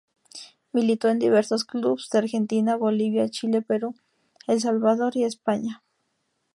[0.71, 3.93] Militó en diversos clubes de Argentina, Bolivia, Chile, Perú,
[4.47, 5.83] El Salvador y España.